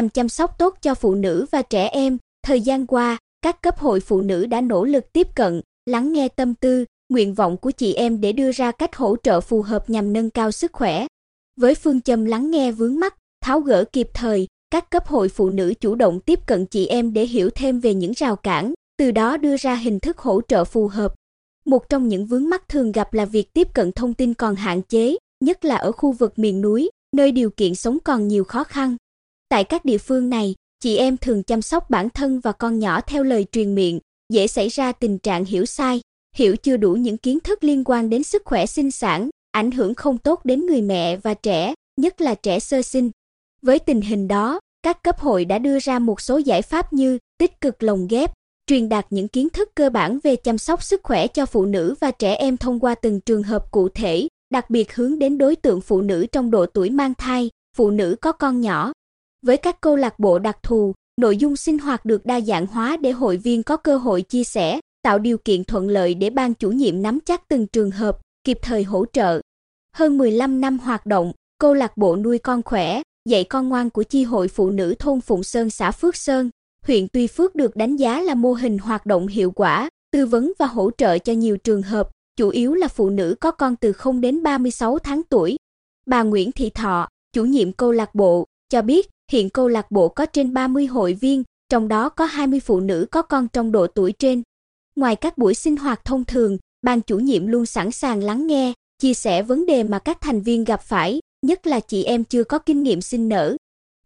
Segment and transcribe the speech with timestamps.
[0.00, 2.18] nhằm chăm sóc tốt cho phụ nữ và trẻ em.
[2.46, 6.28] Thời gian qua, các cấp hội phụ nữ đã nỗ lực tiếp cận, lắng nghe
[6.28, 9.90] tâm tư, nguyện vọng của chị em để đưa ra cách hỗ trợ phù hợp
[9.90, 11.06] nhằm nâng cao sức khỏe.
[11.56, 13.14] Với phương châm lắng nghe vướng mắc,
[13.44, 17.12] tháo gỡ kịp thời, các cấp hội phụ nữ chủ động tiếp cận chị em
[17.12, 20.64] để hiểu thêm về những rào cản, từ đó đưa ra hình thức hỗ trợ
[20.64, 21.14] phù hợp.
[21.64, 24.82] Một trong những vướng mắc thường gặp là việc tiếp cận thông tin còn hạn
[24.82, 28.64] chế, nhất là ở khu vực miền núi, nơi điều kiện sống còn nhiều khó
[28.64, 28.96] khăn.
[29.50, 33.00] Tại các địa phương này, chị em thường chăm sóc bản thân và con nhỏ
[33.00, 34.00] theo lời truyền miệng,
[34.32, 36.00] dễ xảy ra tình trạng hiểu sai,
[36.36, 39.94] hiểu chưa đủ những kiến thức liên quan đến sức khỏe sinh sản, ảnh hưởng
[39.94, 43.10] không tốt đến người mẹ và trẻ, nhất là trẻ sơ sinh.
[43.62, 47.18] Với tình hình đó, các cấp hội đã đưa ra một số giải pháp như
[47.38, 48.32] tích cực lồng ghép,
[48.66, 51.94] truyền đạt những kiến thức cơ bản về chăm sóc sức khỏe cho phụ nữ
[52.00, 55.56] và trẻ em thông qua từng trường hợp cụ thể, đặc biệt hướng đến đối
[55.56, 58.92] tượng phụ nữ trong độ tuổi mang thai, phụ nữ có con nhỏ.
[59.42, 62.96] Với các câu lạc bộ đặc thù, nội dung sinh hoạt được đa dạng hóa
[62.96, 66.54] để hội viên có cơ hội chia sẻ, tạo điều kiện thuận lợi để ban
[66.54, 69.40] chủ nhiệm nắm chắc từng trường hợp, kịp thời hỗ trợ.
[69.96, 74.02] Hơn 15 năm hoạt động, câu lạc bộ nuôi con khỏe, dạy con ngoan của
[74.02, 76.50] chi hội phụ nữ thôn Phụng Sơn xã Phước Sơn,
[76.86, 80.52] huyện Tuy Phước được đánh giá là mô hình hoạt động hiệu quả, tư vấn
[80.58, 83.92] và hỗ trợ cho nhiều trường hợp, chủ yếu là phụ nữ có con từ
[83.92, 85.56] 0 đến 36 tháng tuổi.
[86.06, 90.08] Bà Nguyễn Thị Thọ, chủ nhiệm câu lạc bộ, cho biết hiện câu lạc bộ
[90.08, 93.86] có trên 30 hội viên, trong đó có 20 phụ nữ có con trong độ
[93.86, 94.42] tuổi trên.
[94.96, 98.72] Ngoài các buổi sinh hoạt thông thường, ban chủ nhiệm luôn sẵn sàng lắng nghe,
[99.02, 102.44] chia sẻ vấn đề mà các thành viên gặp phải, nhất là chị em chưa
[102.44, 103.56] có kinh nghiệm sinh nở.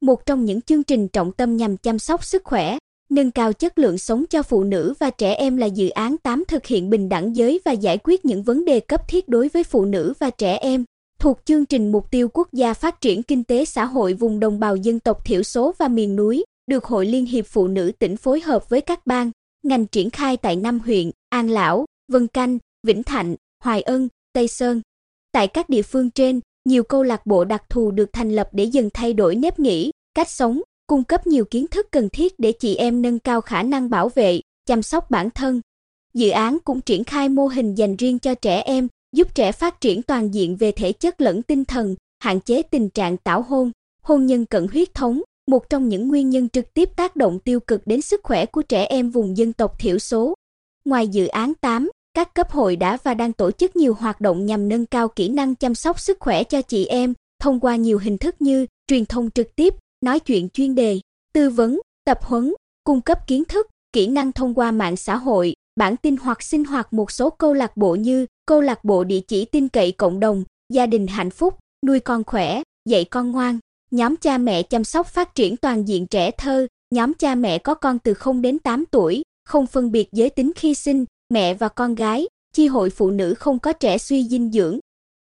[0.00, 2.78] Một trong những chương trình trọng tâm nhằm chăm sóc sức khỏe,
[3.10, 6.44] nâng cao chất lượng sống cho phụ nữ và trẻ em là dự án 8
[6.48, 9.64] thực hiện bình đẳng giới và giải quyết những vấn đề cấp thiết đối với
[9.64, 10.84] phụ nữ và trẻ em
[11.24, 14.60] thuộc chương trình mục tiêu quốc gia phát triển kinh tế xã hội vùng đồng
[14.60, 18.16] bào dân tộc thiểu số và miền núi, được Hội Liên hiệp Phụ nữ tỉnh
[18.16, 19.30] phối hợp với các ban,
[19.62, 24.48] ngành triển khai tại năm huyện An Lão, Vân Canh, Vĩnh Thạnh, Hoài Ân, Tây
[24.48, 24.80] Sơn.
[25.32, 28.64] Tại các địa phương trên, nhiều câu lạc bộ đặc thù được thành lập để
[28.64, 32.52] dần thay đổi nếp nghĩ, cách sống, cung cấp nhiều kiến thức cần thiết để
[32.52, 35.60] chị em nâng cao khả năng bảo vệ, chăm sóc bản thân.
[36.14, 39.80] Dự án cũng triển khai mô hình dành riêng cho trẻ em, giúp trẻ phát
[39.80, 43.70] triển toàn diện về thể chất lẫn tinh thần, hạn chế tình trạng tảo hôn,
[44.02, 47.60] hôn nhân cận huyết thống, một trong những nguyên nhân trực tiếp tác động tiêu
[47.60, 50.34] cực đến sức khỏe của trẻ em vùng dân tộc thiểu số.
[50.84, 54.46] Ngoài dự án 8, các cấp hội đã và đang tổ chức nhiều hoạt động
[54.46, 57.98] nhằm nâng cao kỹ năng chăm sóc sức khỏe cho chị em, thông qua nhiều
[57.98, 61.00] hình thức như truyền thông trực tiếp, nói chuyện chuyên đề,
[61.34, 62.54] tư vấn, tập huấn,
[62.84, 66.64] cung cấp kiến thức, kỹ năng thông qua mạng xã hội, bản tin hoặc sinh
[66.64, 70.20] hoạt một số câu lạc bộ như câu lạc bộ địa chỉ tin cậy cộng
[70.20, 73.58] đồng, gia đình hạnh phúc, nuôi con khỏe, dạy con ngoan,
[73.90, 77.74] nhóm cha mẹ chăm sóc phát triển toàn diện trẻ thơ, nhóm cha mẹ có
[77.74, 81.68] con từ 0 đến 8 tuổi, không phân biệt giới tính khi sinh, mẹ và
[81.68, 84.78] con gái, chi hội phụ nữ không có trẻ suy dinh dưỡng.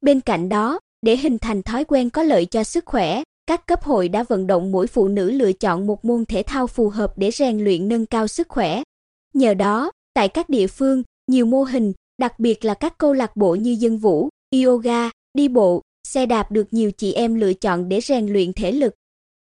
[0.00, 3.84] Bên cạnh đó, để hình thành thói quen có lợi cho sức khỏe, các cấp
[3.84, 7.18] hội đã vận động mỗi phụ nữ lựa chọn một môn thể thao phù hợp
[7.18, 8.82] để rèn luyện nâng cao sức khỏe.
[9.34, 13.36] Nhờ đó, tại các địa phương, nhiều mô hình, đặc biệt là các câu lạc
[13.36, 14.28] bộ như dân vũ,
[14.64, 18.72] yoga, đi bộ, xe đạp được nhiều chị em lựa chọn để rèn luyện thể
[18.72, 18.94] lực.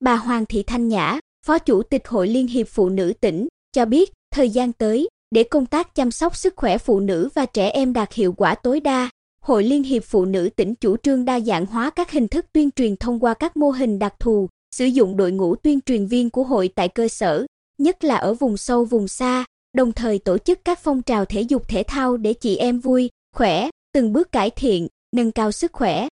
[0.00, 3.84] Bà Hoàng Thị Thanh Nhã, Phó Chủ tịch Hội Liên hiệp Phụ nữ tỉnh, cho
[3.84, 7.68] biết, thời gian tới, để công tác chăm sóc sức khỏe phụ nữ và trẻ
[7.68, 9.10] em đạt hiệu quả tối đa,
[9.44, 12.70] Hội Liên hiệp Phụ nữ tỉnh chủ trương đa dạng hóa các hình thức tuyên
[12.70, 16.30] truyền thông qua các mô hình đặc thù, sử dụng đội ngũ tuyên truyền viên
[16.30, 17.46] của hội tại cơ sở,
[17.78, 21.40] nhất là ở vùng sâu vùng xa, đồng thời tổ chức các phong trào thể
[21.40, 25.72] dục thể thao để chị em vui, khỏe, từng bước cải thiện, nâng cao sức
[25.72, 26.08] khỏe.